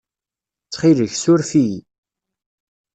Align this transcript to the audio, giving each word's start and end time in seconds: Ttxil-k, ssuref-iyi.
Ttxil-k, 0.63 1.13
ssuref-iyi. 1.15 1.79